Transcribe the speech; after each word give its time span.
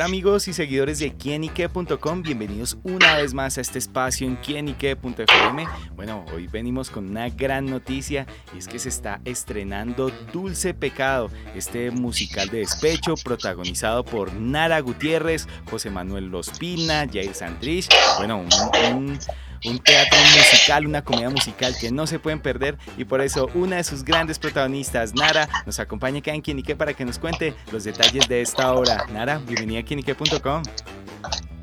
Amigos 0.00 0.48
y 0.48 0.54
seguidores 0.54 0.98
de 0.98 1.12
quienique.com, 1.12 2.22
bienvenidos 2.22 2.78
una 2.84 3.16
vez 3.16 3.34
más 3.34 3.58
a 3.58 3.60
este 3.60 3.78
espacio 3.78 4.26
en 4.26 4.36
quienique.fm. 4.36 5.66
Bueno, 5.94 6.24
hoy 6.34 6.46
venimos 6.46 6.88
con 6.88 7.10
una 7.10 7.28
gran 7.28 7.66
noticia 7.66 8.26
y 8.54 8.58
es 8.58 8.66
que 8.66 8.78
se 8.78 8.88
está 8.88 9.20
estrenando 9.26 10.10
Dulce 10.32 10.72
Pecado, 10.72 11.30
este 11.54 11.90
musical 11.90 12.48
de 12.48 12.60
despecho 12.60 13.14
protagonizado 13.22 14.02
por 14.02 14.32
Nara 14.32 14.80
Gutiérrez, 14.80 15.46
José 15.70 15.90
Manuel 15.90 16.28
Lospina, 16.28 17.06
Jair 17.06 17.34
Santrich, 17.34 17.88
bueno, 18.18 18.38
un 18.38 18.48
un 18.94 19.18
teatro 19.60 20.18
musical, 20.36 20.86
una 20.86 21.02
comedia 21.02 21.30
musical 21.30 21.74
que 21.78 21.90
no 21.90 22.06
se 22.06 22.18
pueden 22.18 22.40
perder 22.40 22.78
y 22.96 23.04
por 23.04 23.20
eso 23.20 23.48
una 23.54 23.76
de 23.76 23.84
sus 23.84 24.04
grandes 24.04 24.38
protagonistas, 24.38 25.14
Nara, 25.14 25.48
nos 25.66 25.78
acompaña 25.78 26.20
acá 26.20 26.32
en 26.32 26.42
Quinique 26.42 26.76
para 26.76 26.94
que 26.94 27.04
nos 27.04 27.18
cuente 27.18 27.54
los 27.70 27.84
detalles 27.84 28.28
de 28.28 28.40
esta 28.40 28.72
obra. 28.72 29.06
Nara, 29.12 29.38
bienvenida 29.38 29.80
a 29.80 29.82
quinique.com. 29.82 30.62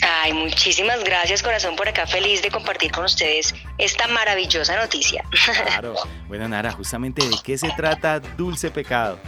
Ay, 0.02 0.34
muchísimas 0.34 1.04
gracias 1.04 1.42
corazón 1.42 1.76
por 1.76 1.88
acá, 1.88 2.06
feliz 2.06 2.42
de 2.42 2.50
compartir 2.50 2.92
con 2.92 3.06
ustedes 3.06 3.54
esta 3.78 4.08
maravillosa 4.08 4.76
noticia. 4.76 5.23
Claro. 5.68 5.95
Bueno, 6.28 6.48
Nara, 6.48 6.72
justamente 6.72 7.28
de 7.28 7.36
qué 7.44 7.58
se 7.58 7.70
trata 7.72 8.20
Dulce 8.20 8.72
Pecado. 8.72 9.20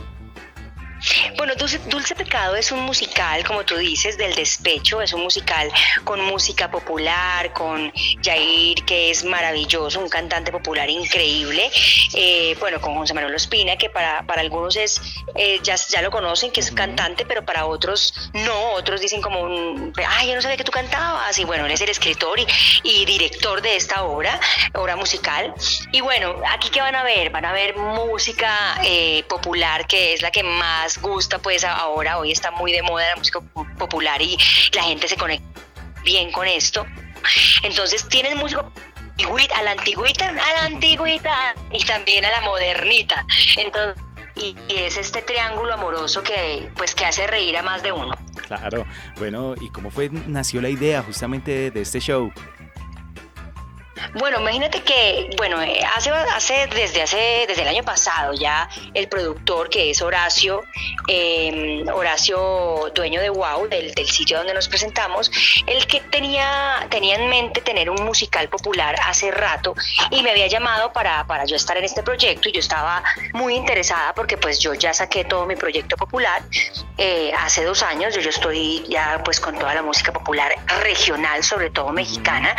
Bueno, 1.40 1.54
Dulce, 1.56 2.16
Pecado 2.16 2.58
es 2.58 2.70
un 2.74 2.82
musical, 2.82 3.46
como 3.46 3.64
tú 3.64 3.78
dices, 3.78 4.18
del 4.18 4.36
despecho, 4.36 5.02
es 5.02 5.14
un 5.14 5.22
musical 5.22 5.72
con 6.04 6.20
música 6.20 6.70
popular, 6.70 7.54
con 7.54 7.94
Jair, 8.22 8.84
que 8.84 9.10
es 9.10 9.24
maravilloso, 9.24 10.02
un 10.02 10.10
cantante 10.10 10.52
popular 10.52 10.90
increíble, 10.90 11.72
eh, 12.14 12.58
bueno, 12.59 12.81
con 12.81 12.94
José 12.96 13.14
Manuel 13.14 13.36
Ospina, 13.36 13.78
que 13.78 13.90
para, 13.90 14.23
para 14.23 14.42
algunos 14.42 14.76
es, 14.76 15.02
eh, 15.36 15.62
ya, 15.64 15.76
ya 15.76 16.02
lo 16.02 16.12
conocen, 16.12 16.52
que 16.52 16.59
es 16.59 16.72
cantante, 16.72 17.26
pero 17.26 17.46
para 17.46 17.68
otros 17.68 18.14
no, 18.34 18.72
otros 18.72 19.00
dicen 19.00 19.22
como, 19.22 19.40
un, 19.40 19.94
ay, 20.09 20.28
yo 20.28 20.36
no 20.36 20.42
sabía 20.42 20.58
que 20.58 20.66
tú 20.66 20.74
cantabas, 20.74 21.40
y 21.40 21.46
bueno, 21.46 21.66
él 21.66 21.72
es 21.72 21.80
el 21.80 21.90
escritor 21.90 22.38
y, 22.38 22.46
y 22.84 23.06
director 23.06 23.62
de 23.62 23.78
esta 23.78 24.03
obra, 24.03 24.38
obra 24.74 24.98
musical, 24.98 25.53
y 25.94 26.02
bueno, 26.02 26.36
aquí 26.52 26.70
que 26.70 26.81
van 26.81 26.96
a 26.96 27.03
ver, 27.03 27.30
van 27.30 27.46
a 27.46 27.53
ver 27.53 27.78
música 27.78 28.78
eh, 28.84 29.24
popular, 29.30 29.88
que 29.88 30.16
es 30.16 30.22
la 30.22 30.31
que 30.31 30.44
más 30.44 31.02
gusta, 31.02 31.28
pues 31.38 31.63
ahora, 31.63 32.17
hoy 32.17 32.31
está 32.31 32.49
muy 32.49 32.72
de 32.72 32.81
moda 32.81 33.08
la 33.09 33.16
música 33.17 33.39
popular 33.77 34.19
y 34.22 34.38
la 34.73 34.83
gente 34.83 35.08
se 35.08 35.16
conecta 35.16 35.61
bien 36.03 36.31
con 36.31 36.47
esto. 36.47 36.85
Entonces 37.61 38.08
tienen 38.08 38.38
música 38.38 38.66
a 39.55 39.63
la 39.63 39.72
antigüita, 39.72 40.30
a 40.30 40.33
la 40.33 40.66
antigüita 40.66 41.55
y 41.72 41.83
también 41.83 42.25
a 42.25 42.31
la 42.31 42.41
modernita. 42.41 43.25
Entonces, 43.57 44.03
y, 44.35 44.55
es 44.69 44.97
este 44.97 45.22
triángulo 45.22 45.73
amoroso 45.73 46.23
que 46.23 46.69
pues 46.75 46.95
que 46.95 47.05
hace 47.05 47.27
reír 47.27 47.57
a 47.57 47.63
más 47.63 47.83
de 47.83 47.91
uno. 47.91 48.16
Claro. 48.47 48.85
Bueno, 49.17 49.55
¿y 49.59 49.69
cómo 49.69 49.91
fue 49.91 50.09
nació 50.09 50.61
la 50.61 50.69
idea 50.69 51.03
justamente 51.03 51.72
de 51.72 51.81
este 51.81 52.00
show? 52.00 52.31
Bueno, 54.14 54.39
imagínate 54.39 54.81
que, 54.81 55.30
bueno, 55.38 55.61
eh, 55.61 55.80
hace, 55.95 56.09
hace, 56.09 56.67
desde 56.67 57.02
hace, 57.02 57.45
desde 57.47 57.61
el 57.61 57.67
año 57.67 57.83
pasado 57.83 58.33
ya 58.33 58.69
el 58.94 59.08
productor 59.08 59.69
que 59.69 59.91
es 59.91 60.02
Horacio, 60.02 60.64
em, 61.08 61.88
Horacio, 61.88 62.91
dueño 62.95 63.22
de 63.22 63.30
Wow, 63.30 63.67
del, 63.67 63.94
sitio 64.08 64.38
donde 64.38 64.53
nos 64.53 64.67
presentamos, 64.67 65.31
el 65.67 65.86
que 65.86 66.00
tenía, 66.02 66.88
en 66.91 67.30
mente 67.30 67.61
tener 67.61 67.89
un 67.89 68.03
musical 68.03 68.50
popular 68.50 68.95
hace 69.06 69.31
rato 69.31 69.73
y 70.11 70.22
me 70.22 70.31
había 70.31 70.47
llamado 70.47 70.91
para, 70.94 71.25
para 71.25 71.45
yo 71.45 71.56
estar 71.56 71.78
en 71.78 71.84
este 71.84 72.03
proyecto 72.03 72.50
y 72.50 72.52
yo 72.52 72.59
estaba 72.59 73.03
muy 73.34 73.56
interesada 73.56 74.13
porque 74.13 74.38
pues 74.38 74.59
yo 74.59 74.73
ya 74.73 74.94
saqué 74.94 75.23
todo 75.23 75.45
mi 75.45 75.56
proyecto 75.56 75.95
popular 75.95 76.41
eh, 76.97 77.31
hace 77.38 77.63
dos 77.63 77.81
años, 77.84 78.13
yo, 78.13 78.22
yo 78.22 78.29
estoy 78.29 78.84
ya 78.90 79.22
pues 79.24 79.40
con 79.40 79.57
toda 79.57 79.74
la 79.74 79.81
música 79.81 80.12
popular 80.12 80.53
regional, 80.81 81.44
sobre 81.44 81.69
todo 81.69 81.91
mexicana, 81.91 82.56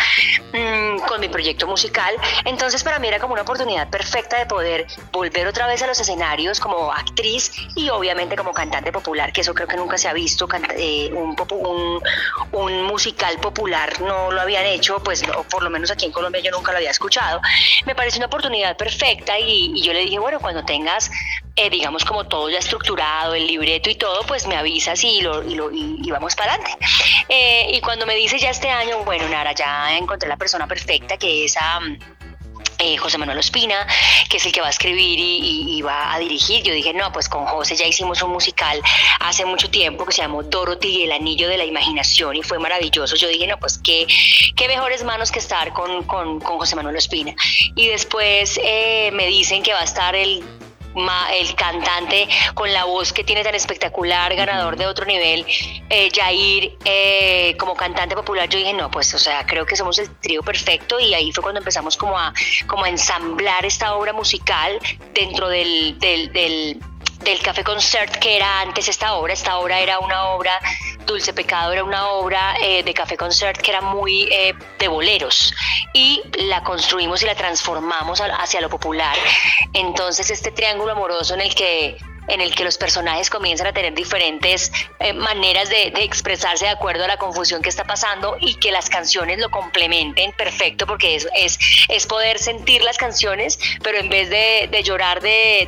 mm, 0.53 1.00
con 1.06 1.20
mi 1.20 1.28
proyecto 1.30 1.66
musical. 1.66 2.14
Entonces 2.44 2.82
para 2.82 2.98
mí 2.98 3.08
era 3.08 3.18
como 3.18 3.32
una 3.32 3.42
oportunidad 3.42 3.88
perfecta 3.88 4.38
de 4.38 4.46
poder 4.46 4.86
volver 5.12 5.46
otra 5.46 5.66
vez 5.66 5.82
a 5.82 5.86
los 5.86 6.00
escenarios 6.00 6.60
como 6.60 6.92
actriz 6.92 7.52
y 7.74 7.88
obviamente 7.91 8.36
como 8.36 8.52
cantante 8.52 8.92
popular, 8.92 9.32
que 9.32 9.41
eso 9.41 9.54
creo 9.54 9.68
que 9.68 9.76
nunca 9.76 9.98
se 9.98 10.08
ha 10.08 10.12
visto, 10.12 10.48
eh, 10.76 11.10
un, 11.12 12.00
musical 12.91 13.38
popular 13.38 14.00
no 14.00 14.30
lo 14.32 14.41
habían 14.41 14.66
hecho, 14.66 14.98
pues 15.02 15.22
por 15.48 15.62
lo 15.62 15.70
menos 15.70 15.91
aquí 15.91 16.06
en 16.06 16.12
Colombia 16.12 16.41
yo 16.41 16.50
nunca 16.50 16.72
lo 16.72 16.78
había 16.78 16.91
escuchado. 16.91 17.41
Me 17.86 17.94
parece 17.94 18.18
una 18.18 18.26
oportunidad 18.26 18.76
perfecta 18.76 19.38
y, 19.38 19.72
y 19.74 19.82
yo 19.82 19.92
le 19.92 20.00
dije, 20.00 20.18
bueno, 20.18 20.41
cuando 20.41 20.64
tengas 20.64 21.10
eh, 21.56 21.68
digamos, 21.68 22.06
como 22.06 22.24
todo 22.24 22.48
ya 22.48 22.58
estructurado, 22.58 23.34
el 23.34 23.47
libreto 23.47 23.91
y 23.91 23.94
todo, 23.94 24.22
pues 24.26 24.47
me 24.47 24.56
avisas 24.56 25.04
y, 25.04 25.20
lo, 25.20 25.42
y, 25.42 25.54
lo, 25.54 25.70
y, 25.70 26.10
vamos 26.10 26.34
para 26.34 26.54
adelante. 26.54 26.86
Eh, 27.30 27.68
y 27.72 27.80
cuando 27.80 28.06
me 28.06 28.16
dice 28.16 28.38
ya 28.38 28.50
este 28.50 28.68
año, 28.68 29.04
bueno, 29.04 29.28
Nara, 29.28 29.52
ya 29.52 29.96
encontré 29.96 30.28
la 30.28 30.36
persona 30.36 30.66
perfecta 30.66 31.16
que 31.16 31.44
es 31.44 31.56
a... 31.56 31.80
Eh, 32.82 32.96
José 32.96 33.18
Manuel 33.18 33.36
Ospina, 33.36 33.86
que 34.30 34.38
es 34.38 34.46
el 34.46 34.52
que 34.52 34.62
va 34.62 34.68
a 34.68 34.70
escribir 34.70 35.18
y, 35.20 35.82
va 35.82 36.14
a 36.14 36.18
dirigir. 36.18 36.62
Yo 36.62 36.72
dije, 36.72 36.94
no, 36.94 37.12
pues 37.12 37.28
con 37.28 37.44
José 37.44 37.76
ya 37.76 37.84
hicimos 37.84 38.22
un 38.22 38.30
musical 38.30 38.80
hace 39.18 39.44
mucho 39.44 39.68
tiempo 39.68 40.06
que 40.06 40.12
se 40.12 40.22
llamó 40.22 40.42
Dorothy 40.42 41.02
el 41.02 41.12
Anillo 41.12 41.46
de 41.50 41.58
la 41.58 41.66
Imaginación 41.66 42.36
y 42.36 42.42
fue 42.42 42.58
maravilloso. 42.58 43.16
Yo 43.16 43.28
dije, 43.28 43.47
no, 43.47 43.58
pues 43.58 43.78
qué, 43.84 44.06
qué 44.56 44.66
mejores 44.66 45.04
manos 45.04 45.30
que 45.30 45.41
estar 45.41 45.74
con, 45.74 46.04
con, 46.04 46.41
con 46.41 46.58
José 46.58 46.74
Manuel 46.74 46.97
Ospina. 46.97 47.34
Y 47.76 47.88
después 47.88 48.58
me 49.12 49.26
dicen 49.26 49.62
que 49.62 49.74
va 49.74 49.80
a 49.80 49.84
estar 49.84 50.14
el 50.16 50.42
el 51.33 51.55
cantante 51.55 52.28
con 52.55 52.73
la 52.73 52.84
voz 52.84 53.12
que 53.12 53.25
tiene 53.25 53.43
tan 53.43 53.55
espectacular, 53.55 54.34
ganador 54.34 54.77
de 54.77 54.87
otro 54.87 55.05
nivel, 55.06 55.47
eh, 55.89 56.11
Jair, 56.15 56.77
eh, 56.84 57.56
como 57.59 57.75
cantante 57.75 58.15
popular, 58.15 58.49
yo 58.49 58.59
dije, 58.59 58.73
no, 58.73 58.91
pues, 58.91 59.12
o 59.15 59.19
sea, 59.19 59.47
creo 59.47 59.67
que 59.67 59.77
somos 59.77 59.99
el 59.99 60.11
trío 60.21 60.43
perfecto 60.43 60.99
y 60.99 61.15
ahí 61.15 61.33
fue 61.33 61.43
cuando 61.43 61.61
empezamos 61.61 61.97
como 61.97 62.19
a, 62.19 62.33
como 62.67 62.87
ensamblar 62.87 63.65
esta 63.65 63.95
obra 63.95 64.12
musical 64.12 64.78
dentro 65.15 65.49
del 65.49 65.99
del 67.25 67.41
Café 67.42 67.62
Concert 67.64 68.16
que 68.16 68.36
era 68.36 68.60
antes 68.60 68.88
esta 68.88 69.14
obra. 69.14 69.32
Esta 69.32 69.58
obra 69.58 69.81
era 69.81 69.98
una 69.98 70.28
obra, 70.31 70.58
Dulce 71.06 71.32
Pecado 71.32 71.72
era 71.72 71.84
una 71.84 72.08
obra 72.08 72.54
eh, 72.60 72.82
de 72.82 72.94
Café 72.94 73.16
Concert 73.16 73.60
que 73.60 73.70
era 73.70 73.81
muy 73.81 74.28
eh, 74.32 74.54
de 74.78 74.88
boleros 74.88 75.54
y 75.92 76.22
la 76.47 76.62
construimos 76.62 77.22
y 77.22 77.26
la 77.26 77.34
transformamos 77.34 78.20
hacia 78.20 78.60
lo 78.60 78.69
popular. 78.69 79.16
Entonces 79.72 80.30
este 80.30 80.50
triángulo 80.53 80.92
amoroso 80.92 81.34
en 81.34 81.42
el 81.42 81.54
que 81.54 81.97
en 82.28 82.41
el 82.41 82.54
que 82.54 82.64
los 82.64 82.78
personajes 82.78 83.31
comienzan 83.31 83.66
a 83.66 83.72
tener 83.72 83.94
diferentes 83.94 84.72
eh, 84.98 85.12
maneras 85.12 85.69
de, 85.69 85.92
expresarse 86.00 86.64
de 86.64 86.70
acuerdo 86.70 87.04
a 87.04 87.08
la 87.08 87.16
confusión 87.16 87.62
que 87.62 87.69
está 87.69 87.84
pasando 87.84 88.36
y 88.41 88.54
que 88.54 88.70
las 88.70 88.88
canciones 88.88 89.38
lo 89.38 89.50
complementen 89.50 90.32
perfecto 90.32 90.86
porque 90.86 91.16
es, 91.16 91.28
es, 91.36 91.59
es 91.88 92.06
poder 92.06 92.38
sentir 92.38 92.82
las 92.82 92.97
canciones, 92.97 93.59
pero 93.82 93.98
en 93.98 94.09
vez 94.09 94.30
de, 94.30 94.82
llorar 94.82 95.20
de, 95.20 95.66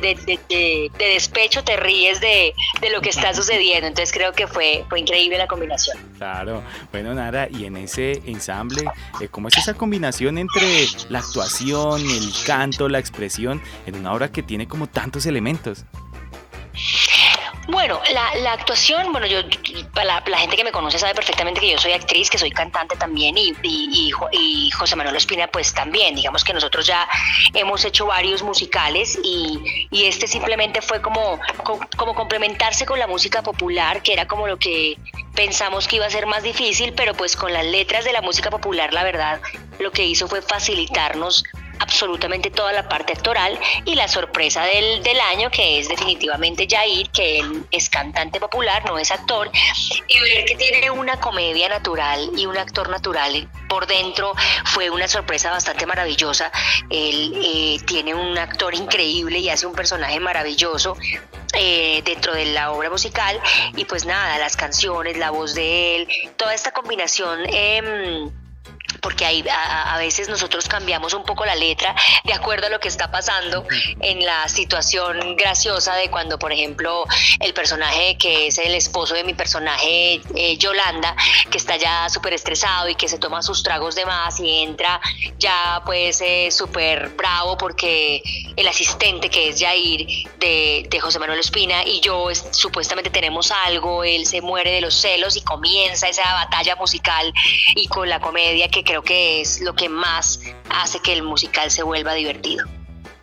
despecho 0.97 1.63
te 1.63 1.77
ríes 1.77 2.19
de, 2.19 2.53
lo 2.91 3.01
que 3.01 3.09
está 3.09 3.33
sucediendo. 3.33 3.87
Entonces 3.87 4.13
creo 4.13 4.33
que 4.33 4.47
fue, 4.47 4.85
fue 4.89 4.99
increíble 4.99 5.37
la 5.37 5.47
combinación. 5.47 5.97
Claro, 6.17 6.63
bueno 6.91 7.13
Nara, 7.13 7.47
y 7.49 7.65
en 7.65 7.77
ese 7.77 8.21
ensamble, 8.25 8.85
eh, 9.21 9.27
¿cómo 9.29 9.47
es 9.47 9.57
esa 9.57 9.73
combinación 9.73 10.37
entre 10.37 10.87
la 11.09 11.19
actuación, 11.19 12.01
el 12.01 12.33
canto, 12.45 12.89
la 12.89 12.99
expresión 12.99 13.61
en 13.85 13.95
una 13.95 14.13
obra 14.13 14.31
que 14.31 14.43
tiene 14.43 14.67
como 14.67 14.87
tantos 14.87 15.25
elementos? 15.25 15.85
Bueno, 17.67 18.01
la, 18.11 18.51
actuación, 18.51 19.11
bueno, 19.11 19.25
yo, 19.25 19.39
la, 19.95 20.21
la, 20.25 20.37
gente 20.37 20.57
que 20.57 20.63
me 20.65 20.71
conoce 20.71 20.99
sabe 20.99 21.15
perfectamente 21.15 21.61
que 21.61 21.71
yo 21.71 21.77
soy 21.77 21.93
actriz, 21.93 22.29
que 22.29 22.37
soy 22.37 22.51
cantante 22.51 22.97
también 22.97 23.37
y, 23.37 23.53
y, 23.63 24.69
José 24.71 24.95
Manuel 24.95 25.15
Espina 25.15 25.47
pues 25.47 25.73
también, 25.73 26.15
digamos 26.15 26.43
que 26.43 26.53
nosotros 26.53 26.85
ya 26.85 27.07
hemos 27.53 27.85
hecho 27.85 28.05
varios 28.05 28.43
musicales 28.43 29.17
y, 29.23 29.87
y 29.91 30.05
este 30.05 30.27
simplemente 30.27 30.81
fue 30.81 31.01
como, 31.01 31.39
como 31.95 32.15
complementarse 32.15 32.85
con 32.85 32.99
la 32.99 33.07
música 33.07 33.41
popular, 33.41 34.01
que 34.01 34.13
era 34.13 34.27
como 34.27 34.47
lo 34.47 34.57
que 34.57 34.97
pensamos 35.33 35.87
que 35.87 35.97
iba 35.97 36.05
a 36.05 36.09
ser 36.09 36.25
más 36.25 36.43
difícil, 36.43 36.93
pero 36.93 37.13
pues 37.13 37.35
con 37.37 37.53
las 37.53 37.65
letras 37.65 38.03
de 38.03 38.11
la 38.11 38.21
música 38.21 38.49
popular, 38.49 38.93
la 38.93 39.03
verdad, 39.03 39.39
lo 39.79 39.91
que 39.91 40.05
hizo 40.05 40.27
fue 40.27 40.41
facilitarnos 40.41 41.43
absolutamente 41.79 42.49
toda 42.51 42.71
la 42.73 42.87
parte 42.87 43.13
actoral 43.13 43.59
y 43.85 43.95
la 43.95 44.07
sorpresa 44.07 44.63
del, 44.63 45.03
del 45.03 45.19
año 45.19 45.49
que 45.49 45.79
es 45.79 45.89
definitivamente 45.89 46.67
Jair, 46.69 47.09
que 47.09 47.39
él 47.39 47.65
es 47.71 47.89
cantante 47.89 48.39
popular, 48.39 48.83
no 48.85 48.97
es 48.97 49.11
actor, 49.11 49.51
y 50.07 50.19
ver 50.19 50.45
que 50.45 50.55
tiene 50.55 50.91
una 50.91 51.19
comedia 51.19 51.69
natural 51.69 52.31
y 52.35 52.45
un 52.45 52.57
actor 52.57 52.89
natural 52.89 53.49
por 53.67 53.87
dentro 53.87 54.33
fue 54.65 54.89
una 54.89 55.07
sorpresa 55.07 55.51
bastante 55.51 55.85
maravillosa. 55.85 56.51
Él 56.89 57.33
eh, 57.43 57.79
tiene 57.85 58.13
un 58.13 58.37
actor 58.37 58.75
increíble 58.75 59.39
y 59.39 59.49
hace 59.49 59.65
un 59.65 59.73
personaje 59.73 60.19
maravilloso. 60.19 60.95
Eh, 61.55 62.01
dentro 62.03 62.33
de 62.33 62.45
la 62.45 62.71
obra 62.71 62.89
musical 62.89 63.39
y 63.75 63.85
pues 63.85 64.05
nada, 64.05 64.39
las 64.39 64.57
canciones, 64.57 65.17
la 65.17 65.29
voz 65.29 65.53
de 65.53 65.97
él, 65.97 66.07
toda 66.35 66.55
esta 66.55 66.71
combinación 66.71 67.41
eh, 67.45 68.31
porque 69.01 69.25
hay, 69.25 69.43
a, 69.49 69.97
veces 69.97 70.29
nosotros 70.29 70.67
cambiamos 70.67 71.13
un 71.13 71.23
poco 71.23 71.45
la 71.45 71.55
letra 71.55 71.95
de 72.23 72.33
acuerdo 72.33 72.67
a 72.67 72.69
lo 72.69 72.79
que 72.79 72.87
está 72.87 73.11
pasando 73.11 73.65
en 73.99 74.25
la 74.25 74.47
situación 74.47 75.35
graciosa 75.35 75.95
de 75.95 76.09
cuando, 76.09 76.39
por 76.39 76.51
ejemplo, 76.51 77.05
el 77.39 77.53
personaje 77.53 78.17
que 78.17 78.47
es 78.47 78.57
el 78.57 78.75
esposo 78.75 79.13
de 79.13 79.23
mi 79.23 79.33
personaje, 79.33 80.21
eh, 80.35 80.57
Yolanda, 80.57 81.15
que 81.49 81.57
está 81.57 81.77
ya 81.77 82.09
súper 82.09 82.33
estresado 82.33 82.89
y 82.89 82.95
que 82.95 83.07
se 83.07 83.17
toma 83.17 83.41
sus 83.41 83.63
tragos 83.63 83.95
de 83.95 84.05
más 84.05 84.39
y 84.39 84.63
entra 84.63 84.99
ya 85.37 85.81
pues 85.85 86.21
eh, 86.21 86.49
súper 86.51 87.09
bravo 87.09 87.57
porque 87.57 88.21
el 88.55 88.67
asistente 88.67 89.29
que 89.29 89.49
es 89.49 89.59
Jair 89.59 90.07
de, 90.39 90.85
de 90.89 90.99
José 90.99 91.19
Manuel 91.19 91.39
Espina 91.39 91.83
y 91.85 91.99
yo 92.01 92.27
supuestamente 92.51 93.09
tenemos 93.09 93.51
algo, 93.51 94.03
él 94.03 94.25
se 94.25 94.41
muere 94.41 94.71
de 94.71 94.81
los 94.81 94.95
celos 94.95 95.35
y 95.35 95.41
comienza 95.41 96.07
esa 96.07 96.33
batalla 96.33 96.75
musical 96.75 97.33
y 97.75 97.87
con 97.87 98.09
la 98.09 98.19
comedia 98.19 98.67
que 98.69 98.82
creo 98.83 99.01
que 99.01 99.41
es 99.41 99.61
lo 99.61 99.73
que 99.75 99.89
más 99.89 100.39
hace 100.69 100.99
que 100.99 101.13
el 101.13 101.23
musical 101.23 101.71
se 101.71 101.83
vuelva 101.83 102.13
divertido. 102.13 102.65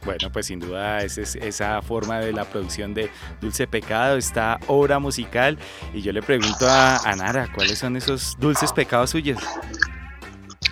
Bueno, 0.04 0.32
pues 0.32 0.46
sin 0.46 0.60
duda 0.60 1.02
es, 1.02 1.18
esa 1.18 1.82
forma 1.82 2.20
de 2.20 2.32
la 2.32 2.44
producción 2.44 2.94
de 2.94 3.10
Dulce 3.40 3.66
Pecado, 3.66 4.16
esta 4.16 4.58
obra 4.66 4.98
musical. 4.98 5.58
Y 5.92 6.00
yo 6.00 6.12
le 6.12 6.22
pregunto 6.22 6.66
a, 6.66 6.96
a 6.96 7.16
Nara, 7.16 7.50
¿cuáles 7.54 7.78
son 7.78 7.96
esos 7.96 8.36
dulces 8.38 8.72
pecados 8.72 9.10
suyos? 9.10 9.38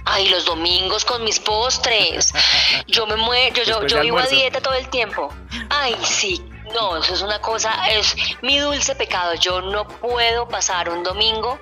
Ay, 0.07 0.29
los 0.31 0.47
domingos 0.47 1.05
con 1.05 1.23
mis 1.25 1.39
postres. 1.39 2.33
Yo 2.87 3.07
me 3.07 3.17
muero, 3.17 3.63
yo, 3.65 3.83
yo, 3.83 3.87
yo 3.87 4.01
vivo 4.01 4.19
a 4.19 4.27
dieta 4.27 4.61
todo 4.61 4.73
el 4.73 4.89
tiempo. 4.89 5.29
Ay, 5.69 5.95
sí, 6.03 6.43
no, 6.73 6.97
eso 6.97 7.15
es 7.15 7.23
una 7.23 7.41
cosa, 7.41 7.89
es 7.91 8.17
mi 8.43 8.59
dulce 8.59 8.95
pecado. 8.95 9.35
Yo 9.35 9.61
no 9.61 9.87
puedo 9.87 10.49
pasar 10.49 10.89
un 10.89 11.03
domingo 11.03 11.61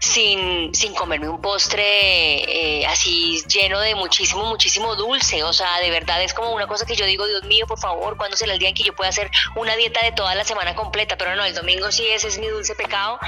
sin, 0.00 0.74
sin 0.74 0.94
comerme 0.94 1.28
un 1.28 1.40
postre 1.40 2.80
eh, 2.80 2.86
así 2.86 3.42
lleno 3.46 3.78
de 3.80 3.94
muchísimo, 3.94 4.46
muchísimo 4.46 4.96
dulce. 4.96 5.44
O 5.44 5.52
sea, 5.52 5.78
de 5.80 5.90
verdad 5.90 6.22
es 6.22 6.34
como 6.34 6.52
una 6.52 6.66
cosa 6.66 6.86
que 6.86 6.96
yo 6.96 7.04
digo, 7.04 7.26
Dios 7.26 7.44
mío, 7.44 7.66
por 7.66 7.78
favor, 7.78 8.16
¿cuándo 8.16 8.36
será 8.36 8.54
el 8.54 8.58
día 8.58 8.70
en 8.70 8.74
que 8.74 8.82
yo 8.82 8.94
pueda 8.94 9.10
hacer 9.10 9.30
una 9.56 9.76
dieta 9.76 10.02
de 10.02 10.12
toda 10.12 10.34
la 10.34 10.44
semana 10.44 10.74
completa? 10.74 11.16
Pero 11.16 11.36
no, 11.36 11.44
el 11.44 11.54
domingo 11.54 11.92
sí 11.92 12.06
ese 12.08 12.28
es 12.28 12.38
mi 12.38 12.48
dulce 12.48 12.74
pecado 12.74 13.18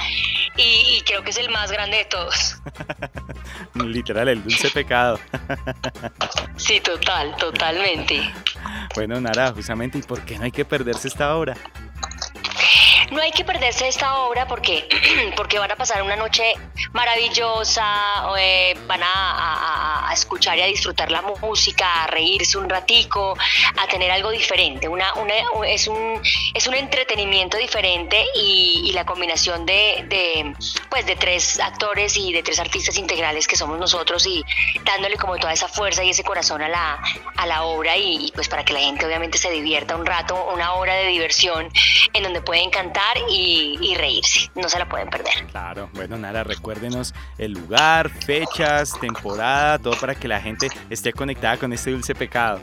y, 0.57 0.97
y 0.97 1.01
creo 1.05 1.23
que 1.23 1.29
es 1.29 1.37
el 1.37 1.49
más 1.49 1.71
grande 1.71 1.97
de 1.97 2.05
todos. 2.05 2.57
Literal, 3.75 4.27
el 4.27 4.43
dulce 4.43 4.69
pecado. 4.71 5.19
sí, 6.57 6.79
total, 6.79 7.35
totalmente. 7.37 8.33
Bueno, 8.95 9.21
Nara, 9.21 9.51
justamente, 9.51 9.99
¿y 9.99 10.01
por 10.01 10.25
qué 10.25 10.37
no 10.37 10.45
hay 10.45 10.51
que 10.51 10.65
perderse 10.65 11.07
esta 11.07 11.35
obra? 11.35 11.55
No 13.13 13.21
hay 13.21 13.31
que 13.31 13.45
perderse 13.45 13.87
esta 13.87 14.21
obra 14.21 14.47
porque, 14.47 14.89
porque 15.37 15.59
van 15.59 15.71
a 15.71 15.75
pasar 15.75 16.01
una 16.01 16.15
noche 16.15 16.55
maravillosa, 16.93 17.85
eh, 18.39 18.75
van 18.87 19.01
a, 19.03 20.09
escuchar 20.11 20.57
y 20.59 20.61
a 20.61 20.65
disfrutar 20.67 21.09
la 21.09 21.21
música, 21.21 22.03
a 22.03 22.07
reírse 22.07 22.57
un 22.57 22.69
ratico, 22.69 23.35
a 23.77 23.87
tener 23.87 24.11
algo 24.11 24.29
diferente. 24.29 24.87
Una, 24.87 25.11
es, 25.65 25.87
un, 25.87 26.21
es 26.53 26.67
un 26.67 26.75
entretenimiento 26.75 27.57
diferente 27.57 28.23
y, 28.35 28.91
la 28.93 29.05
combinación 29.05 29.65
de, 29.65 30.53
pues 30.89 31.07
de 31.07 31.15
tres 31.15 31.59
actores 31.59 32.15
y 32.15 32.31
de 32.31 32.43
tres 32.43 32.59
artistas 32.59 32.95
integrales 32.97 33.47
que 33.47 33.55
somos 33.55 33.79
nosotros 33.79 34.27
y 34.27 34.45
dándole 34.83 35.17
como 35.17 35.37
toda 35.37 35.51
esa 35.51 35.67
fuerza 35.67 36.03
y 36.03 36.11
ese 36.11 36.23
corazón 36.23 36.61
a 36.61 36.69
la, 36.69 37.01
a 37.37 37.47
la 37.47 37.63
obra 37.63 37.97
y, 37.97 38.31
pues 38.35 38.47
para 38.47 38.63
que 38.63 38.73
la 38.73 38.81
gente 38.81 39.03
obviamente 39.03 39.39
se 39.39 39.49
divierta 39.49 39.95
un 39.95 40.05
rato, 40.05 40.51
una 40.53 40.73
hora 40.73 40.93
de 40.93 41.07
diversión 41.07 41.71
en 42.13 42.23
donde 42.23 42.41
pueden 42.41 42.69
cantar 42.69 43.02
y, 43.29 43.77
y 43.81 43.95
reírse. 43.95 44.49
No 44.55 44.69
se 44.69 44.79
la 44.79 44.87
pueden 44.87 45.09
perder. 45.09 45.47
Claro, 45.51 45.89
bueno, 45.93 46.17
nada, 46.17 46.43
recuérdenos 46.43 47.13
el 47.37 47.53
lugar, 47.53 48.09
fechas, 48.09 48.93
temporada, 48.99 49.79
todo 49.79 49.95
para 49.99 50.15
que 50.15 50.27
la 50.27 50.39
gente 50.41 50.69
esté 50.89 51.13
conectada 51.13 51.57
con 51.57 51.73
este 51.73 51.91
dulce 51.91 52.15
pecado 52.15 52.61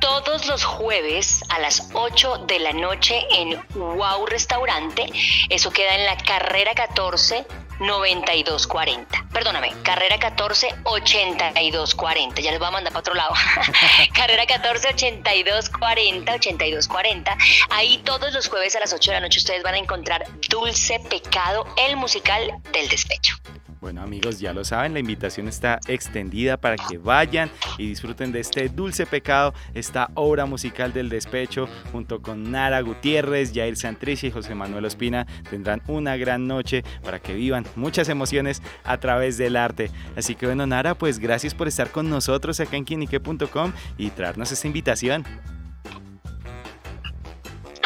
todos 0.00 0.46
los 0.46 0.64
jueves 0.64 1.42
a 1.48 1.58
las 1.58 1.90
8 1.92 2.44
de 2.46 2.60
la 2.60 2.72
noche 2.72 3.20
en 3.30 3.60
Wow 3.74 4.26
Restaurante. 4.26 5.06
Eso 5.48 5.70
queda 5.70 5.96
en 5.96 6.04
la 6.04 6.16
carrera 6.16 6.72
14 6.74 7.46
9240. 7.80 9.26
Perdóname, 9.32 9.72
carrera 9.82 10.18
14 10.18 10.68
8240. 10.84 12.40
Ya 12.40 12.50
les 12.50 12.58
voy 12.58 12.68
a 12.68 12.70
mandar 12.70 12.92
para 12.92 13.00
otro 13.00 13.14
lado. 13.14 13.32
carrera 14.14 14.46
14 14.46 14.88
8240 14.88 16.34
8240. 16.34 17.36
Ahí 17.70 17.98
todos 17.98 18.32
los 18.32 18.48
jueves 18.48 18.74
a 18.76 18.80
las 18.80 18.92
8 18.92 19.10
de 19.10 19.14
la 19.16 19.20
noche 19.20 19.38
ustedes 19.38 19.62
van 19.62 19.74
a 19.74 19.78
encontrar 19.78 20.24
Dulce 20.48 21.00
Pecado, 21.00 21.66
el 21.76 21.96
musical 21.96 22.52
del 22.72 22.88
despecho. 22.88 23.36
Bueno 23.80 24.02
amigos, 24.02 24.40
ya 24.40 24.52
lo 24.52 24.64
saben, 24.64 24.92
la 24.92 24.98
invitación 24.98 25.46
está 25.46 25.78
extendida 25.86 26.56
para 26.56 26.74
que 26.76 26.98
vayan 26.98 27.48
y 27.78 27.88
disfruten 27.88 28.32
de 28.32 28.40
este 28.40 28.68
dulce 28.68 29.06
pecado, 29.06 29.54
esta 29.72 30.10
obra 30.14 30.46
musical 30.46 30.92
del 30.92 31.08
despecho, 31.08 31.68
junto 31.92 32.20
con 32.20 32.50
Nara 32.50 32.80
Gutiérrez, 32.80 33.52
Jair 33.54 33.76
Santricia 33.76 34.28
y 34.28 34.32
José 34.32 34.56
Manuel 34.56 34.84
Ospina. 34.84 35.26
Tendrán 35.48 35.80
una 35.86 36.16
gran 36.16 36.48
noche 36.48 36.82
para 37.04 37.20
que 37.20 37.34
vivan 37.34 37.64
muchas 37.76 38.08
emociones 38.08 38.62
a 38.82 38.98
través 38.98 39.38
del 39.38 39.54
arte. 39.54 39.90
Así 40.16 40.34
que 40.34 40.46
bueno, 40.46 40.66
Nara, 40.66 40.96
pues 40.96 41.20
gracias 41.20 41.54
por 41.54 41.68
estar 41.68 41.90
con 41.90 42.10
nosotros 42.10 42.58
acá 42.58 42.76
en 42.76 42.84
quinique.com 42.84 43.72
y 43.96 44.10
traernos 44.10 44.50
esta 44.50 44.66
invitación. 44.66 45.24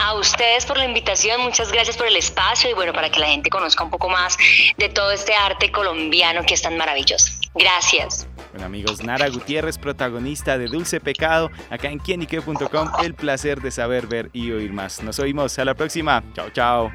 A 0.04 0.14
ustedes 0.14 0.66
por 0.66 0.76
la 0.76 0.84
invitación, 0.84 1.40
muchas 1.42 1.70
gracias 1.70 1.96
por 1.96 2.08
el 2.08 2.16
espacio 2.16 2.68
y 2.68 2.72
bueno, 2.72 2.92
para 2.92 3.08
que 3.08 3.20
la 3.20 3.28
gente 3.28 3.50
conozca 3.50 3.84
un 3.84 3.90
poco 3.90 4.08
más 4.08 4.36
de 4.76 4.88
todo 4.88 5.12
este 5.12 5.32
arte 5.32 5.70
colombiano 5.70 6.42
que 6.44 6.54
es 6.54 6.62
tan 6.62 6.76
maravilloso. 6.76 7.32
Gracias. 7.54 8.26
Bueno 8.50 8.66
amigos, 8.66 9.02
Nara 9.04 9.28
Gutiérrez, 9.28 9.78
protagonista 9.78 10.58
de 10.58 10.66
Dulce 10.66 10.98
Pecado, 10.98 11.50
acá 11.70 11.88
en 11.88 12.00
quienique.com, 12.00 12.90
el 13.04 13.14
placer 13.14 13.60
de 13.60 13.70
saber, 13.70 14.08
ver 14.08 14.28
y 14.32 14.50
oír 14.50 14.72
más. 14.72 15.02
Nos 15.04 15.20
oímos, 15.20 15.56
a 15.60 15.64
la 15.64 15.74
próxima. 15.74 16.22
Chao, 16.34 16.50
chao. 16.50 16.92